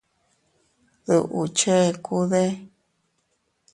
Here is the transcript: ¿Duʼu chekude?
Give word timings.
¿Duʼu 1.05 1.41
chekude? 1.57 2.41